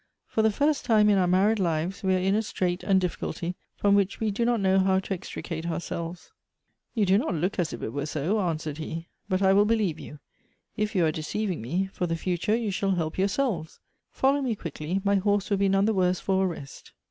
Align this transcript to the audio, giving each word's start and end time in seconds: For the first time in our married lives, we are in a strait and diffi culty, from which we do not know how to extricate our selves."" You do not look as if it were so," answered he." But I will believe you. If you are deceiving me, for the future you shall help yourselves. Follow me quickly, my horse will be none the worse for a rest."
For 0.25 0.41
the 0.41 0.49
first 0.49 0.83
time 0.83 1.11
in 1.11 1.19
our 1.19 1.27
married 1.27 1.59
lives, 1.59 2.01
we 2.01 2.15
are 2.15 2.17
in 2.17 2.33
a 2.33 2.41
strait 2.41 2.81
and 2.81 2.99
diffi 2.99 3.17
culty, 3.19 3.53
from 3.75 3.93
which 3.93 4.19
we 4.19 4.31
do 4.31 4.43
not 4.43 4.59
know 4.59 4.79
how 4.79 4.97
to 4.97 5.13
extricate 5.13 5.67
our 5.69 5.79
selves."" 5.79 6.31
You 6.95 7.05
do 7.05 7.19
not 7.19 7.35
look 7.35 7.59
as 7.59 7.71
if 7.71 7.83
it 7.83 7.93
were 7.93 8.07
so," 8.07 8.39
answered 8.41 8.79
he." 8.79 9.09
But 9.29 9.43
I 9.43 9.53
will 9.53 9.65
believe 9.65 9.99
you. 9.99 10.17
If 10.75 10.95
you 10.95 11.05
are 11.05 11.11
deceiving 11.11 11.61
me, 11.61 11.85
for 11.93 12.07
the 12.07 12.15
future 12.15 12.55
you 12.55 12.71
shall 12.71 12.95
help 12.95 13.19
yourselves. 13.19 13.79
Follow 14.11 14.41
me 14.41 14.55
quickly, 14.55 14.99
my 15.03 15.17
horse 15.17 15.51
will 15.51 15.57
be 15.57 15.69
none 15.69 15.85
the 15.85 15.93
worse 15.93 16.19
for 16.19 16.45
a 16.45 16.47
rest." 16.47 16.93